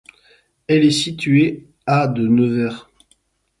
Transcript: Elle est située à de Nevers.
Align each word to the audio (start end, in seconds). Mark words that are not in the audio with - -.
Elle 0.65 0.83
est 0.83 0.89
située 0.89 1.67
à 1.85 2.07
de 2.07 2.27
Nevers. 2.27 2.89